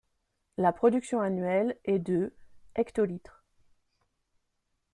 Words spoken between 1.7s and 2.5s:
est de